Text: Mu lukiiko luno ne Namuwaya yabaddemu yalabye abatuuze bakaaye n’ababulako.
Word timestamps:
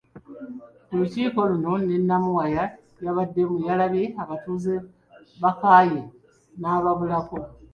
Mu 0.87 0.95
lukiiko 1.01 1.39
luno 1.51 1.71
ne 1.87 1.97
Namuwaya 2.07 2.63
yabaddemu 3.03 3.55
yalabye 3.67 4.05
abatuuze 4.21 4.73
bakaaye 5.41 5.99
n’ababulako. 6.59 7.37